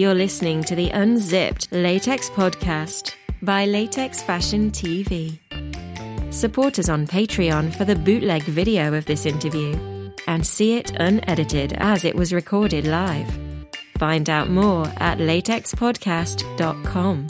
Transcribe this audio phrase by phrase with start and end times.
[0.00, 5.38] You're listening to the Unzipped Latex Podcast by Latex Fashion TV.
[6.32, 9.78] Support us on Patreon for the bootleg video of this interview
[10.26, 13.38] and see it unedited as it was recorded live.
[13.98, 17.28] Find out more at latexpodcast.com.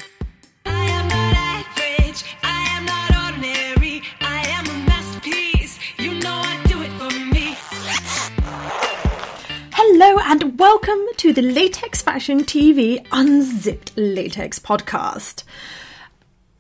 [10.61, 15.43] welcome to the Latex Fashion TV Unzipped Latex podcast.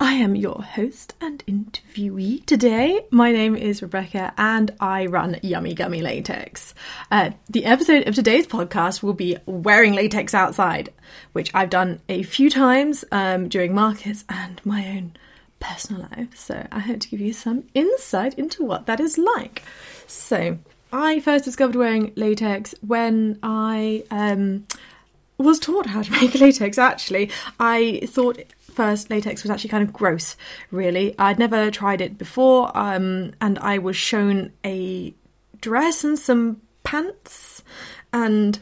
[0.00, 3.04] I am your host and interviewee today.
[3.10, 6.72] My name is Rebecca and I run Yummy Gummy Latex.
[7.10, 10.90] Uh, the episode of today's podcast will be wearing latex outside,
[11.32, 15.12] which I've done a few times um, during markets and my own
[15.58, 16.38] personal life.
[16.38, 19.62] So I hope to give you some insight into what that is like.
[20.06, 20.56] So
[20.92, 24.66] I first discovered wearing latex when I um,
[25.38, 26.78] was taught how to make latex.
[26.78, 30.36] Actually, I thought first latex was actually kind of gross.
[30.70, 35.14] Really, I'd never tried it before, um, and I was shown a
[35.60, 37.62] dress and some pants,
[38.12, 38.58] and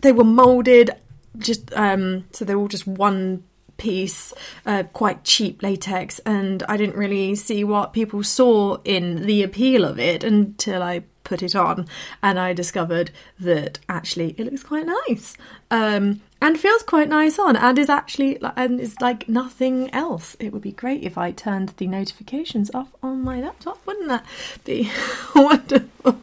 [0.00, 0.90] they were molded
[1.38, 3.44] just um, so they were all just one
[3.80, 4.32] piece,
[4.66, 9.84] uh, quite cheap latex, and I didn't really see what people saw in the appeal
[9.84, 11.88] of it until I put it on,
[12.22, 15.36] and I discovered that actually it looks quite nice.
[15.70, 20.36] Um, and feels quite nice on, and is actually and is like nothing else.
[20.38, 23.84] It would be great if I turned the notifications off on my laptop.
[23.86, 24.24] Wouldn't that
[24.64, 24.90] be
[25.34, 26.20] wonderful?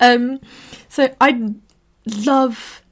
[0.00, 0.40] Um,
[0.88, 1.54] so I
[2.24, 2.82] love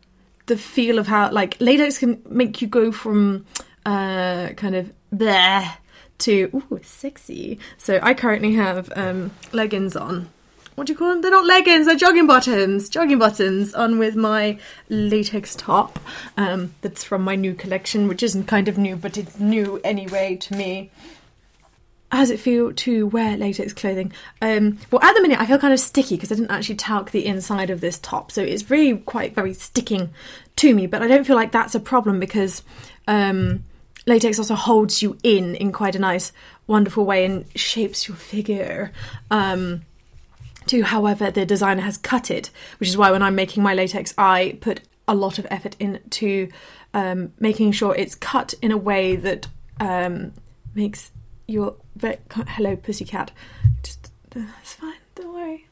[0.46, 3.44] the feel of how like latex can make you go from
[3.88, 5.78] uh kind of there
[6.18, 7.58] to ooh sexy.
[7.76, 10.28] So I currently have um leggings on.
[10.74, 11.22] What do you call them?
[11.22, 12.88] They're not leggings, they're jogging bottoms.
[12.88, 14.58] Jogging bottoms on with my
[14.88, 15.98] latex top.
[16.36, 20.36] Um that's from my new collection, which isn't kind of new, but it's new anyway
[20.36, 20.90] to me.
[22.10, 24.12] How does it feel to wear latex clothing?
[24.40, 27.10] Um, well, at the minute, I feel kind of sticky because I didn't actually talc
[27.10, 30.08] the inside of this top, so it's really quite very sticking
[30.56, 30.86] to me.
[30.86, 32.62] But I don't feel like that's a problem because
[33.06, 33.64] um,
[34.08, 36.32] latex also holds you in in quite a nice,
[36.66, 38.92] wonderful way and shapes your figure.
[39.30, 39.82] Um,
[40.66, 44.12] to however the designer has cut it, which is why when I'm making my latex,
[44.18, 46.50] I put a lot of effort into
[46.92, 49.46] um, making sure it's cut in a way that
[49.80, 50.32] um,
[50.74, 51.10] makes
[51.46, 53.30] your hello pussycat.
[53.82, 55.67] Just that's fine, don't worry.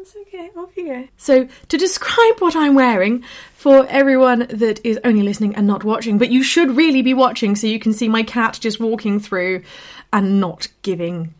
[0.00, 1.08] It's okay, off you go.
[1.16, 6.18] So, to describe what I'm wearing for everyone that is only listening and not watching,
[6.18, 9.64] but you should really be watching so you can see my cat just walking through
[10.12, 11.34] and not giving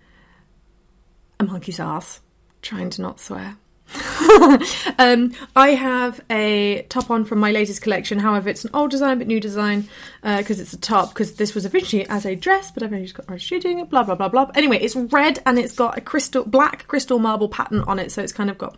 [1.39, 2.21] a monkey's ass,
[2.61, 3.57] trying to not swear.
[4.99, 8.19] um, I have a top on from my latest collection.
[8.19, 9.89] However, it's an old design but new design
[10.23, 11.11] because it's a top.
[11.11, 13.91] Because this was originally as a dress, but I've only just got to shooting it.
[13.91, 14.51] Blah blah blah blah.
[14.55, 18.23] Anyway, it's red and it's got a crystal black crystal marble pattern on it, so
[18.23, 18.77] it's kind of got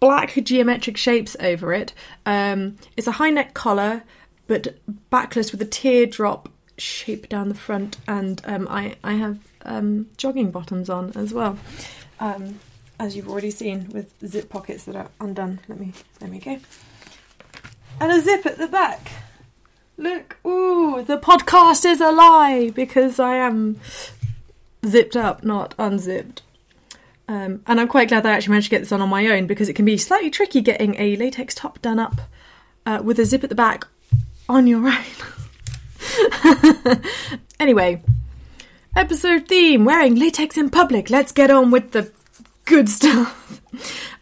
[0.00, 1.94] black geometric shapes over it.
[2.26, 4.02] Um, it's a high neck collar,
[4.46, 4.78] but
[5.10, 10.50] backless with a teardrop shape down the front, and um, I I have um, jogging
[10.50, 11.58] bottoms on as well.
[12.98, 15.60] As you've already seen with zip pockets that are undone.
[15.68, 16.58] Let me there we go.
[18.00, 19.10] And a zip at the back.
[19.96, 23.80] Look, ooh, the podcast is a lie because I am
[24.84, 26.42] zipped up, not unzipped.
[27.28, 29.26] Um, and I'm quite glad that I actually managed to get this on on my
[29.28, 32.20] own because it can be slightly tricky getting a latex top done up
[32.84, 33.86] uh, with a zip at the back
[34.48, 35.04] on your own.
[37.60, 38.02] anyway,
[38.94, 41.08] episode theme wearing latex in public.
[41.08, 42.12] Let's get on with the
[42.64, 43.60] good stuff.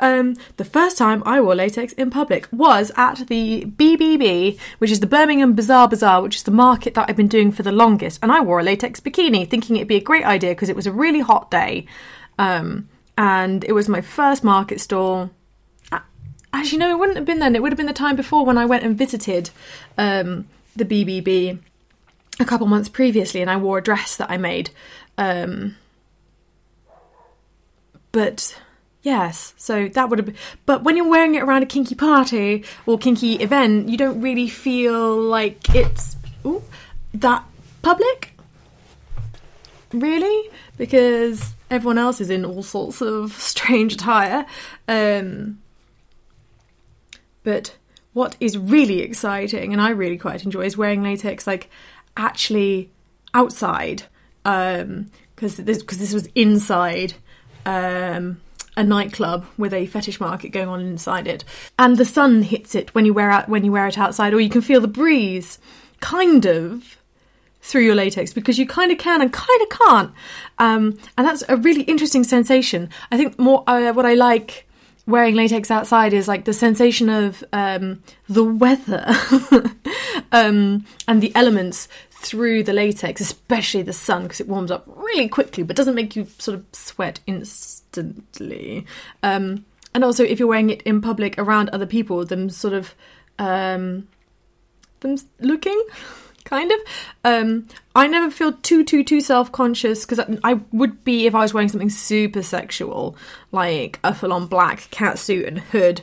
[0.00, 5.00] Um, the first time I wore latex in public was at the BBB, which is
[5.00, 8.18] the Birmingham Bizarre Bazaar, which is the market that I've been doing for the longest.
[8.22, 10.86] And I wore a latex bikini, thinking it'd be a great idea because it was
[10.86, 11.86] a really hot day.
[12.38, 15.30] Um, and it was my first market stall.
[16.54, 17.54] As you know, it wouldn't have been then.
[17.54, 19.50] It would have been the time before when I went and visited
[19.96, 20.46] um,
[20.76, 21.58] the BBB
[22.40, 24.70] a couple months previously, and I wore a dress that I made.
[25.16, 25.76] Um,
[28.12, 28.56] but
[29.02, 30.36] yes, so that would have been.
[30.66, 34.48] But when you're wearing it around a kinky party or kinky event, you don't really
[34.48, 36.16] feel like it's
[36.46, 36.62] ooh,
[37.14, 37.44] that
[37.82, 38.34] public,
[39.92, 44.46] really, because everyone else is in all sorts of strange attire.
[44.86, 45.58] Um,
[47.42, 47.76] but
[48.12, 51.70] what is really exciting, and I really quite enjoy, is wearing latex like
[52.16, 52.90] actually
[53.34, 54.04] outside.
[54.44, 57.14] Because this because this was inside
[57.66, 58.40] um,
[58.76, 61.44] a nightclub with a fetish market going on inside it,
[61.78, 64.40] and the sun hits it when you wear out when you wear it outside, or
[64.40, 65.58] you can feel the breeze,
[66.00, 66.98] kind of
[67.60, 70.12] through your latex because you kind of can and kind of can't,
[70.58, 72.88] um, and that's a really interesting sensation.
[73.10, 74.66] I think more uh, what I like
[75.06, 79.04] wearing latex outside is like the sensation of um, the weather
[80.32, 81.88] um, and the elements
[82.22, 86.14] through the latex, especially the sun, because it warms up really quickly, but doesn't make
[86.14, 88.86] you sort of sweat instantly.
[89.22, 89.64] Um,
[89.94, 92.94] and also, if you're wearing it in public around other people, them sort of
[93.38, 94.08] um,
[95.00, 95.80] them looking.
[96.44, 96.78] Kind of.
[97.24, 101.40] Um, I never feel too, too, too self conscious because I, would be if I
[101.40, 103.16] was wearing something super sexual,
[103.52, 106.02] like a full on black cat suit and hood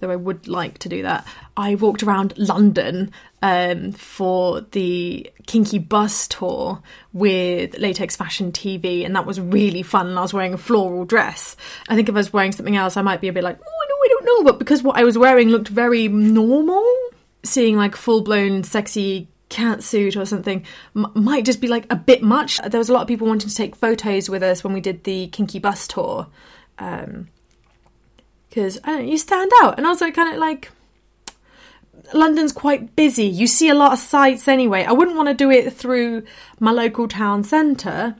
[0.00, 1.26] though I would like to do that.
[1.56, 3.12] I walked around London
[3.42, 6.82] um, for the Kinky Bus tour
[7.12, 10.08] with Latex Fashion TV, and that was really fun.
[10.08, 11.56] And I was wearing a floral dress.
[11.88, 13.62] I think if I was wearing something else, I might be a bit like, oh,
[13.62, 14.52] I, know, I don't know.
[14.52, 16.84] But because what I was wearing looked very normal,
[17.42, 20.64] seeing like full blown sexy cat suit or something
[20.96, 22.58] m- might just be like a bit much.
[22.58, 25.04] There was a lot of people wanting to take photos with us when we did
[25.04, 26.26] the Kinky Bus tour.
[26.78, 27.28] Um,
[28.50, 29.78] because I don't you stand out.
[29.78, 30.70] And also, kind of like
[32.12, 33.24] London's quite busy.
[33.24, 34.84] You see a lot of sights anyway.
[34.84, 36.24] I wouldn't want to do it through
[36.58, 38.16] my local town centre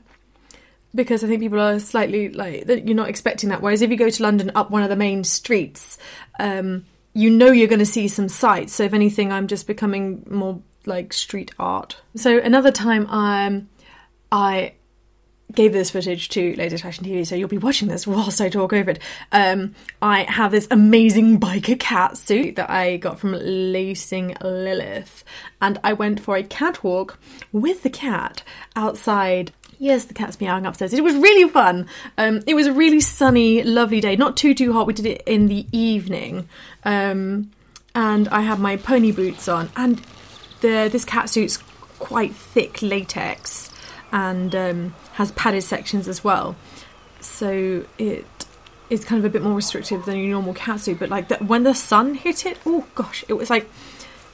[0.93, 3.61] because I think people are slightly like you're not expecting that.
[3.61, 5.97] Whereas if you go to London up one of the main streets,
[6.39, 8.73] um, you know you're going to see some sights.
[8.73, 12.01] So if anything, I'm just becoming more like street art.
[12.15, 13.69] So another time, um,
[14.31, 14.73] I
[15.53, 18.73] gave this footage to Latex Fashion TV, so you'll be watching this whilst I talk
[18.73, 18.99] over it.
[19.31, 25.23] Um, I have this amazing biker cat suit that I got from Lacing Lilith,
[25.61, 27.19] and I went for a catwalk
[27.51, 28.43] with the cat
[28.75, 29.51] outside.
[29.79, 30.93] Yes, the cat's meowing upstairs.
[30.93, 31.87] It was really fun.
[32.17, 34.15] Um, it was a really sunny, lovely day.
[34.15, 34.85] Not too too hot.
[34.85, 36.47] We did it in the evening,
[36.83, 37.51] um,
[37.95, 40.01] and I had my pony boots on, and
[40.61, 41.57] the this cat suit's
[41.97, 43.70] quite thick latex
[44.11, 46.55] and um, has padded sections as well.
[47.19, 48.25] So it
[48.89, 50.99] is kind of a bit more restrictive than your normal catsuit.
[50.99, 53.69] But like that, when the sun hit it, oh gosh, it was like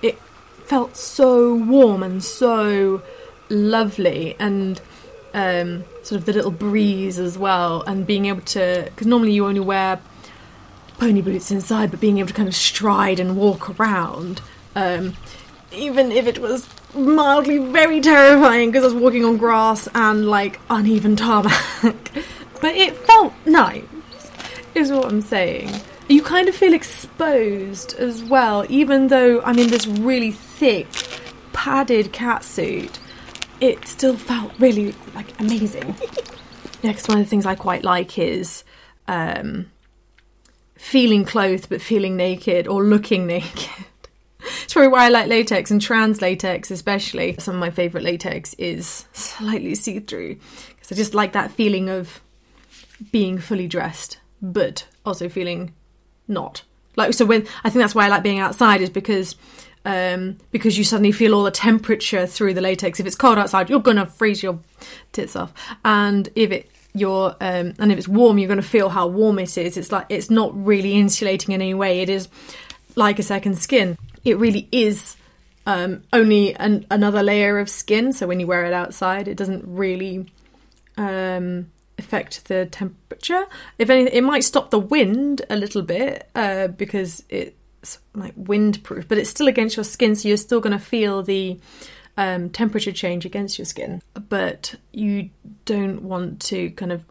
[0.01, 0.18] it
[0.65, 3.01] felt so warm and so
[3.50, 4.81] lovely, and
[5.33, 9.45] um, sort of the little breeze as well, and being able to because normally you
[9.45, 10.00] only wear
[10.97, 14.41] pony boots inside, but being able to kind of stride and walk around.
[14.75, 15.15] Um,
[15.71, 20.60] even if it was mildly very terrifying because I was walking on grass and like
[20.69, 21.54] uneven tarmac.
[22.62, 23.84] but it felt nice,
[24.75, 25.69] is what I'm saying.
[26.10, 30.88] You kind of feel exposed as well, even though I'm in this really thick,
[31.54, 32.98] padded catsuit.
[33.60, 35.95] It still felt really like amazing.
[36.81, 38.63] yeah, because one of the things I quite like is
[39.07, 39.69] um,
[40.75, 43.87] feeling clothed but feeling naked or looking naked.
[44.67, 47.37] It's probably why I like latex and trans latex, especially.
[47.39, 51.87] Some of my favourite latex is slightly see through because I just like that feeling
[51.87, 52.19] of
[53.13, 55.71] being fully dressed, but also feeling
[56.27, 56.63] not.
[56.97, 59.37] Like so, when I think that's why I like being outside is because
[59.85, 62.99] um, because you suddenly feel all the temperature through the latex.
[62.99, 64.59] If it's cold outside, you're gonna freeze your
[65.13, 65.53] tits off,
[65.85, 69.57] and if it you're um, and if it's warm, you're gonna feel how warm it
[69.57, 69.77] is.
[69.77, 72.01] It's like it's not really insulating in any way.
[72.01, 72.27] It is
[72.97, 73.97] like a second skin
[74.27, 75.18] it really is
[75.65, 78.13] um, only an, another layer of skin.
[78.13, 80.27] So when you wear it outside, it doesn't really
[80.98, 83.46] um, affect the temperature.
[83.77, 89.07] If anything, it might stop the wind a little bit uh, because it's like windproof,
[89.07, 91.60] but it's still against your skin, so you're still going to feel the
[92.17, 94.01] um, temperature change against your skin.
[94.13, 95.29] But you
[95.65, 97.05] don't want to kind of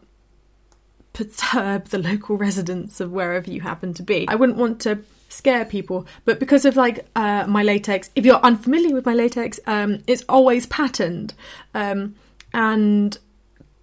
[1.13, 4.27] perturb the local residents of wherever you happen to be.
[4.27, 8.37] I wouldn't want to scare people but because of like uh, my latex if you're
[8.37, 11.33] unfamiliar with my latex um, it's always patterned.
[11.73, 12.15] Um,
[12.53, 13.17] and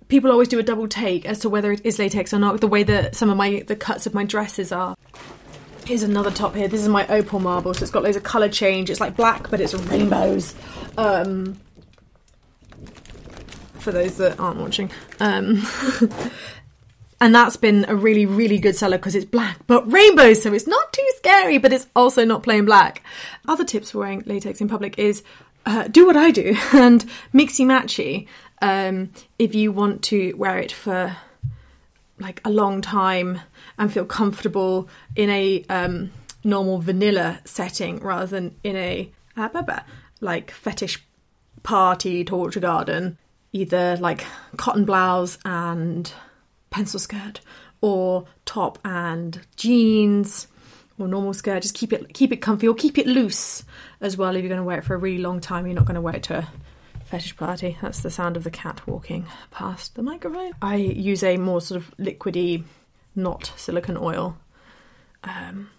[0.09, 2.69] people always do a double take as to whether it is latex or not the
[2.69, 4.97] way that some of my the cuts of my dresses are.
[5.87, 6.67] Here's another top here.
[6.67, 8.91] This is my opal marble so it's got loads of color change.
[8.91, 10.55] It's like black but it's rainbows.
[10.97, 11.61] Um,
[13.79, 14.91] for those that aren't watching.
[15.21, 15.63] Um,
[17.21, 20.67] and that's been a really really good seller because it's black but rainbow so it's
[20.67, 23.03] not too scary but it's also not plain black.
[23.47, 25.23] Other tips for wearing latex in public is
[25.67, 28.27] uh, do what i do and mixy matchy.
[28.63, 31.17] Um, if you want to wear it for
[32.19, 33.41] like a long time
[33.79, 36.13] and feel comfortable in a um,
[36.45, 39.81] normal vanilla setting rather than in a uh,
[40.21, 41.05] like fetish
[41.63, 43.19] party torture garden
[43.53, 44.25] either like
[44.57, 46.13] cotton blouse and
[46.75, 47.41] pencil skirt
[47.81, 50.49] or top and jeans
[50.99, 51.63] or normal skirt.
[51.63, 53.63] Just keep it keep it comfy or keep it loose
[54.01, 54.35] as well.
[54.35, 56.01] If you're going to wear it for a really long time, you're not going to
[56.01, 56.49] wear it to a
[57.05, 57.79] fetish party.
[57.81, 60.53] That's the sound of the cat walking past the microphone.
[60.61, 62.65] I use a more sort of liquidy,
[63.15, 64.37] not silicone oil
[65.23, 65.71] um,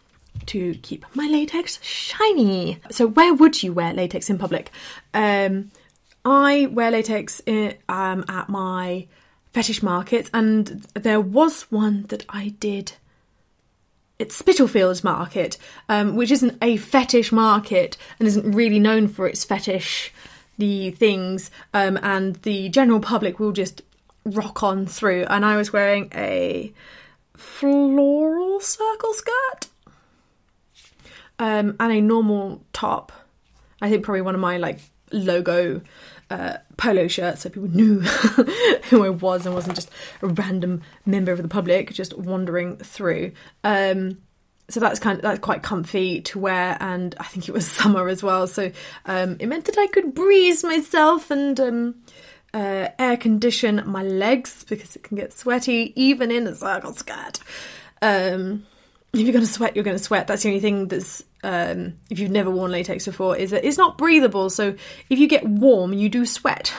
[0.46, 2.80] to keep my latex shiny.
[2.90, 4.72] So, where would you wear latex in public?
[5.14, 5.72] Um,
[6.24, 9.08] I wear latex in, um, at my
[9.56, 12.92] fetish markets, and there was one that I did.
[14.20, 15.58] It's Spitalfields Market,
[15.88, 20.14] um, which isn't a fetish market and isn't really known for its fetish
[20.58, 23.82] the things, um, and the general public will just
[24.26, 25.24] rock on through.
[25.30, 26.74] And I was wearing a
[27.38, 29.68] floral circle skirt
[31.40, 33.14] um, and a normal top.
[33.82, 34.82] I think probably one of my like
[35.14, 35.80] logo
[36.30, 38.00] uh, polo shirt so people knew
[38.90, 39.92] who I was and wasn't just
[40.22, 43.32] a random member of the public just wandering through.
[43.64, 44.18] Um,
[44.68, 48.08] so that's kind of that's quite comfy to wear, and I think it was summer
[48.08, 48.72] as well, so
[49.06, 51.96] um, it meant that I could breeze myself and um,
[52.54, 57.40] uh, air condition my legs because it can get sweaty even in a circle skirt.
[58.02, 58.66] Um,
[59.20, 60.28] if you're going to sweat, you're going to sweat.
[60.28, 63.78] That's the only thing that's um, if you've never worn latex before is that it's
[63.78, 64.50] not breathable.
[64.50, 64.76] So
[65.10, 66.74] if you get warm, you do sweat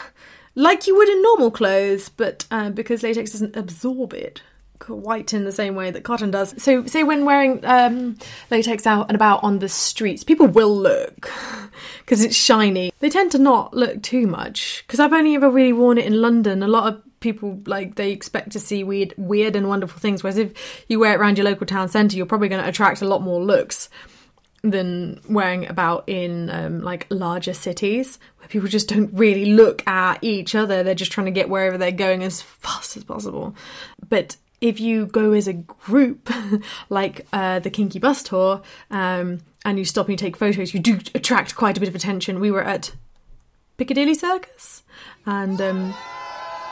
[0.56, 4.42] like you would in normal clothes, but uh, because latex doesn't absorb it
[4.78, 6.60] quite in the same way that cotton does.
[6.62, 8.18] So, say when wearing um,
[8.50, 11.30] latex out and about on the streets, people will look
[12.00, 12.92] because it's shiny.
[12.98, 16.20] They tend to not look too much because I've only ever really worn it in
[16.20, 16.62] London.
[16.62, 20.22] A lot of people like they expect to see weird, weird and wonderful things.
[20.22, 23.02] Whereas if you wear it around your local town centre, you're probably going to attract
[23.02, 23.88] a lot more looks
[24.62, 30.22] than wearing about in um, like larger cities where people just don't really look at
[30.22, 30.84] each other.
[30.84, 33.56] They're just trying to get wherever they're going as fast as possible.
[34.08, 36.30] But if you go as a group,
[36.88, 40.78] like uh, the Kinky Bus Tour, um, and you stop and you take photos, you
[40.78, 42.38] do attract quite a bit of attention.
[42.38, 42.92] We were at
[43.78, 44.84] Piccadilly Circus,
[45.26, 45.94] and um,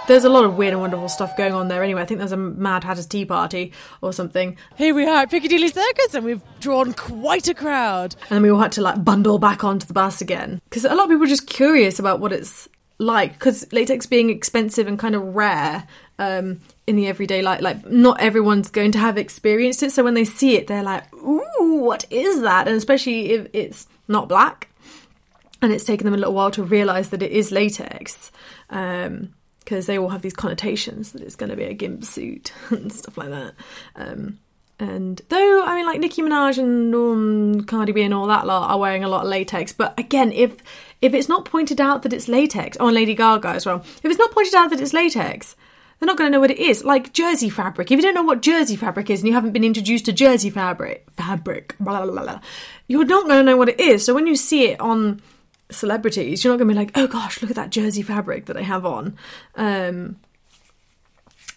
[0.07, 1.83] there's a lot of weird and wonderful stuff going on there.
[1.83, 5.31] Anyway, I think there's a Mad Hatter's Tea Party or something, Here we are at
[5.31, 8.15] Piccadilly Circus, and we've drawn quite a crowd.
[8.29, 10.95] and then we all had to like bundle back onto the bus again because a
[10.95, 12.69] lot of people are just curious about what it's
[12.99, 15.87] like because latex being expensive and kind of rare
[16.21, 20.15] um, in the everyday life like not everyone's going to have experienced it so when
[20.15, 24.69] they see it they're like ooh what is that and especially if it's not black
[25.61, 28.31] and it's taken them a little while to realize that it is latex
[29.65, 32.93] because they all have these connotations that it's going to be a gimp suit and
[32.93, 33.55] stuff like that
[33.97, 34.39] um,
[34.79, 38.71] and though I mean, like Nicki Minaj and um, Cardi B and all that lot
[38.71, 40.57] are wearing a lot of latex, but again, if
[41.01, 44.19] if it's not pointed out that it's latex, or Lady Gaga as well, if it's
[44.19, 45.55] not pointed out that it's latex,
[45.99, 46.83] they're not going to know what it is.
[46.83, 47.93] Like jersey fabric.
[47.93, 50.51] If you don't know what jersey fabric is and you haven't been introduced to jersey
[50.51, 52.41] fabric, fabric, blah blah blah, blah
[52.89, 54.05] you're not going to know what it is.
[54.05, 55.23] So when you see it on
[55.75, 58.57] celebrities, you're not going to be like, oh gosh, look at that jersey fabric that
[58.57, 59.17] I have on.
[59.57, 60.17] Um,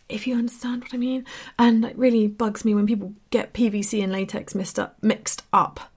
[0.10, 1.26] if you understand what I mean.
[1.60, 5.92] And it really bugs me when people get PVC and latex mixed up, mixed up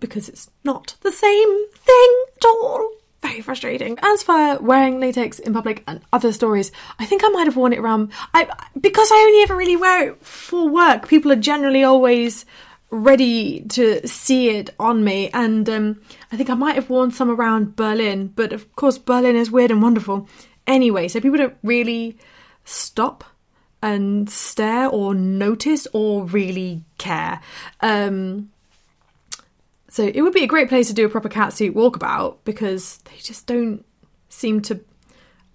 [0.00, 2.90] because it's not the same thing at all.
[3.22, 3.98] Very frustrating.
[4.02, 7.72] As for wearing latex in public and other stories, I think I might have worn
[7.72, 8.12] it around.
[8.34, 11.08] I because I only ever really wear it for work.
[11.08, 12.44] People are generally always
[12.90, 16.00] ready to see it on me, and um,
[16.32, 18.32] I think I might have worn some around Berlin.
[18.34, 20.28] But of course, Berlin is weird and wonderful
[20.66, 22.16] anyway, so people don't really
[22.64, 23.24] stop
[23.82, 27.40] and stare or notice or really care.
[27.80, 28.50] Um,
[29.88, 33.16] so it would be a great place to do a proper catsuit walkabout because they
[33.18, 33.84] just don't
[34.28, 34.80] seem to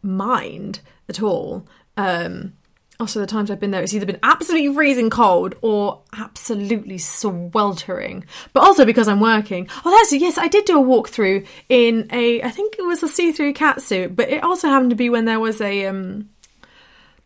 [0.01, 1.67] mind at all.
[1.97, 2.53] Um,
[3.01, 8.25] also, the times I've been there, it's either been absolutely freezing cold or absolutely sweltering.
[8.53, 9.67] But also because I'm working.
[9.83, 13.07] Oh, that's yes, I did do a walkthrough in a, I think it was a
[13.07, 16.29] see-through catsuit, but it also happened to be when there was a um,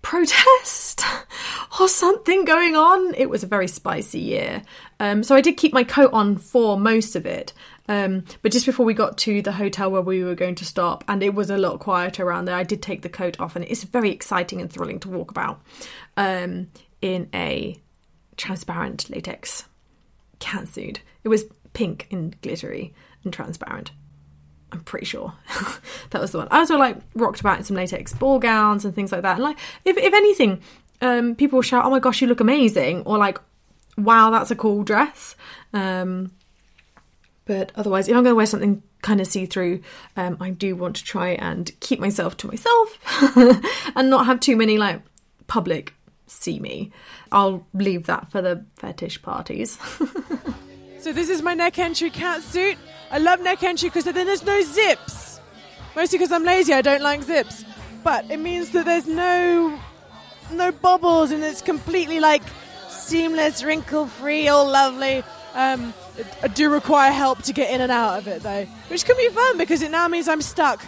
[0.02, 1.04] protest
[1.80, 3.14] or something going on.
[3.16, 4.62] It was a very spicy year.
[5.02, 7.52] Um, so I did keep my coat on for most of it.
[7.88, 11.04] Um, but just before we got to the hotel where we were going to stop,
[11.08, 13.66] and it was a lot quieter around there, I did take the coat off, and
[13.66, 15.62] it's very exciting and thrilling to walk about
[16.18, 16.68] um,
[17.02, 17.80] in a
[18.38, 19.66] transparent latex
[20.40, 21.00] catsuit.
[21.24, 23.92] It was pink and glittery and transparent.
[24.72, 25.34] I'm pretty sure
[26.10, 26.48] that was the one.
[26.52, 29.36] I also like rocked about in some latex ball gowns and things like that.
[29.36, 30.62] And like, if if anything,
[31.02, 33.40] um, people shout, "Oh my gosh, you look amazing!" or like,
[33.98, 35.36] "Wow, that's a cool dress."
[35.74, 36.32] Um,
[37.46, 39.82] but otherwise, if I'm going to wear something kind of see through,
[40.18, 42.98] um, I do want to try and keep myself to myself
[43.96, 45.02] and not have too many like
[45.48, 45.94] public
[46.28, 46.92] see me.
[47.32, 49.78] I'll leave that for the fetish parties.
[51.06, 52.80] So this is my neck entry cat suit.
[53.12, 55.40] I love neck entry because then there's no zips.
[55.96, 57.64] Mostly because I'm lazy, I don't like zips.
[58.04, 59.80] But it means that there's no
[60.52, 62.42] no bubbles and it's completely like
[62.90, 65.24] seamless, wrinkle free, all lovely.
[65.54, 65.94] Um,
[66.42, 69.30] I do require help to get in and out of it though, which can be
[69.30, 70.86] fun because it now means I'm stuck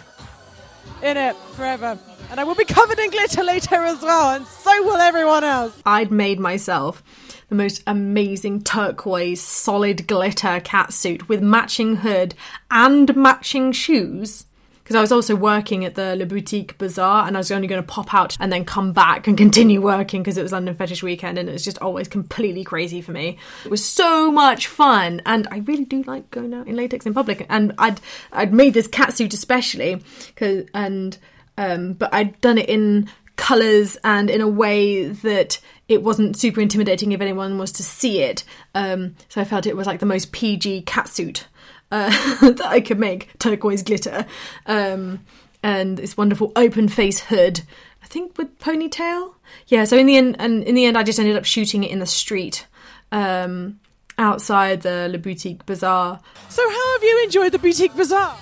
[1.02, 1.98] in it forever.
[2.30, 5.72] And I will be covered in glitter later as well, and so will everyone else.
[5.86, 7.02] I'd made myself
[7.48, 12.34] the most amazing turquoise solid glitter catsuit with matching hood
[12.70, 14.44] and matching shoes.
[14.88, 17.82] Because I was also working at the Le Boutique Bazaar and I was only going
[17.82, 21.02] to pop out and then come back and continue working because it was London Fetish
[21.02, 23.36] Weekend and it was just always completely crazy for me.
[23.66, 27.12] It was so much fun and I really do like going out in latex in
[27.12, 27.44] public.
[27.50, 28.00] And I'd
[28.32, 30.02] I'd made this catsuit especially
[30.36, 31.18] 'cause- and
[31.58, 36.62] um, but I'd done it in colours and in a way that it wasn't super
[36.62, 38.42] intimidating if anyone was to see it.
[38.74, 41.44] Um, so I felt it was like the most PG catsuit
[41.90, 42.10] uh,
[42.50, 44.26] that I could make, turquoise glitter,
[44.66, 45.24] um,
[45.62, 47.62] and this wonderful open face hood.
[48.02, 49.34] I think with ponytail.
[49.66, 49.84] Yeah.
[49.84, 51.98] So in the end, and in the end, I just ended up shooting it in
[51.98, 52.66] the street.
[53.10, 53.80] Um,
[54.18, 56.20] outside the Le Boutique Bazaar.
[56.48, 58.36] So how have you enjoyed the boutique bazaar?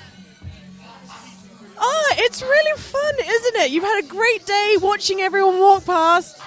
[1.79, 3.71] Ah, it's really fun, isn't it?
[3.71, 6.41] You've had a great day watching everyone walk past.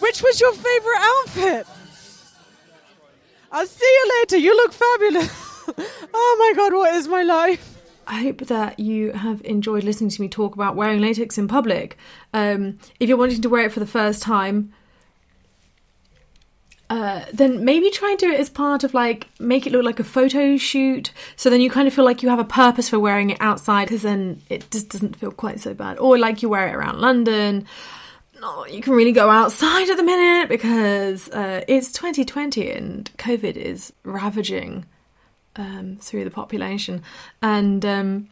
[0.00, 1.66] Which was your favorite outfit?
[3.52, 4.36] I'll see you later.
[4.36, 5.30] You look fabulous.
[6.14, 7.78] oh my god, what is my life?
[8.06, 11.96] I hope that you have enjoyed listening to me talk about wearing latex in public.
[12.34, 14.72] Um, if you're wanting to wear it for the first time,
[16.90, 20.00] uh, then maybe try and do it as part of like make it look like
[20.00, 21.12] a photo shoot.
[21.36, 23.86] So then you kind of feel like you have a purpose for wearing it outside,
[23.86, 25.98] because then it just doesn't feel quite so bad.
[25.98, 27.66] Or like you wear it around London.
[28.40, 33.54] No, you can really go outside at the minute because uh, it's 2020 and COVID
[33.54, 34.86] is ravaging
[35.56, 37.02] um, through the population.
[37.42, 38.28] And um,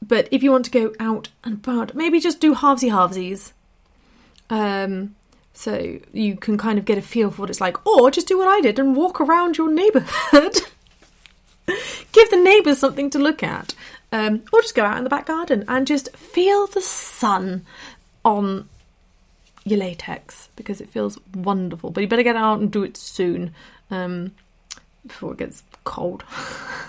[0.00, 3.52] but if you want to go out and about, maybe just do halvesy halvesies.
[4.48, 5.14] Um,
[5.52, 8.38] so you can kind of get a feel for what it's like, or just do
[8.38, 10.56] what I did and walk around your neighbourhood.
[12.12, 13.74] Give the neighbours something to look at,
[14.10, 17.66] um, or just go out in the back garden and just feel the sun
[18.24, 18.70] on
[19.70, 21.90] your latex because it feels wonderful.
[21.90, 23.54] But you better get out and do it soon
[23.90, 24.32] um,
[25.06, 26.24] before it gets cold.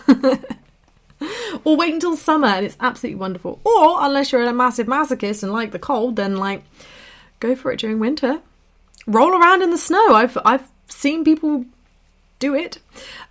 [1.64, 3.60] or wait until summer and it's absolutely wonderful.
[3.64, 6.64] Or unless you're a massive masochist and like the cold, then like
[7.40, 8.40] go for it during winter.
[9.08, 10.14] Roll around in the snow.
[10.14, 11.66] I've I've seen people
[12.40, 12.80] do it.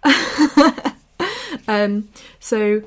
[1.68, 2.08] um,
[2.40, 2.82] so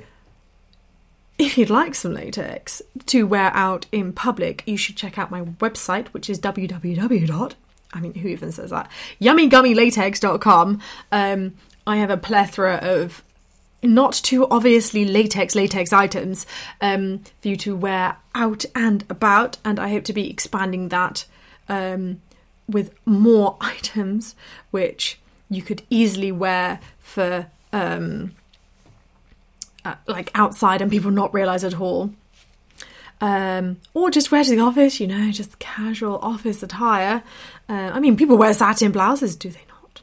[1.42, 5.42] if you'd like some latex to wear out in public, you should check out my
[5.42, 7.54] website, which is www.
[7.94, 8.90] I mean, who even says that?
[9.20, 10.80] YummyGummyLatex.com.
[11.12, 11.56] Um,
[11.88, 13.24] I have a plethora of
[13.82, 16.46] not too obviously latex latex items
[16.80, 21.26] um, for you to wear out and about, and I hope to be expanding that
[21.68, 22.22] um,
[22.70, 24.36] with more items
[24.70, 28.36] which you could easily wear for um,
[29.86, 32.12] uh, like outside and people not realize at all.
[33.20, 37.24] Um, or just wear to the office, you know, just casual office attire.
[37.70, 40.02] Uh, I mean, people wear satin blouses, do they not?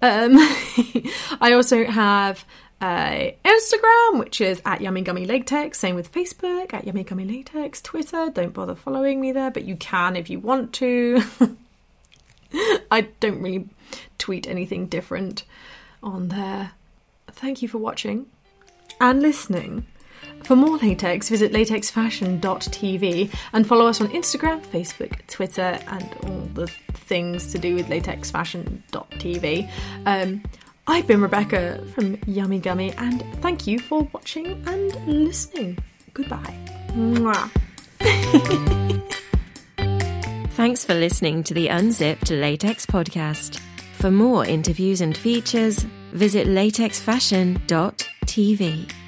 [0.00, 0.36] Um,
[1.40, 2.44] I also have
[2.80, 5.78] uh, Instagram, which is at Yummy Gummy Latex.
[5.78, 7.82] Same with Facebook at Yummy Gummy Latex.
[7.82, 11.22] Twitter, don't bother following me there, but you can if you want to.
[12.90, 13.68] I don't really
[14.16, 15.44] tweet anything different
[16.02, 16.72] on there.
[17.30, 18.26] Thank you for watching
[19.00, 19.86] and listening.
[20.44, 26.66] For more latex, visit latexfashion.tv and follow us on Instagram, Facebook, Twitter, and all the
[26.92, 29.70] things to do with latexfashion.tv.
[30.04, 30.42] Um,
[30.86, 35.78] I've been Rebecca from Yummy Gummy, and thank you for watching and listening.
[36.12, 36.54] Goodbye.
[36.88, 37.50] Mwah.
[40.50, 43.58] Thanks for listening to the Unzipped Latex Podcast.
[43.94, 45.78] For more interviews and features,
[46.12, 48.13] visit latexfashion.tv.
[48.26, 49.03] TV.